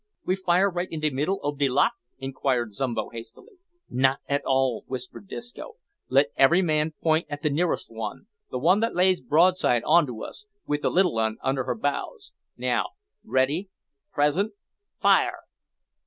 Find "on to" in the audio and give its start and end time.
9.85-10.23